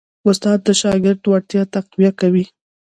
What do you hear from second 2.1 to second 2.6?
کوي.